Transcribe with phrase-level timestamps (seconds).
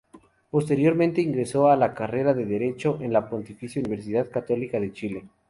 [0.49, 5.25] Posteriormente, ingresó a la carrera de Derecho en la Pontificia Universidad Católica de Chile.